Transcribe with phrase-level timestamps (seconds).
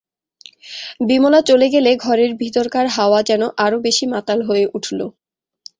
[1.07, 4.99] বিমলা চলে গেলে ঘরের ভিতরকার হাওয়া যেন আরো বেশি মাতাল হয়ে উঠল।